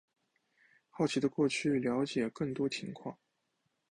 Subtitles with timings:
[0.89, 3.15] 好奇的过去了解更多情况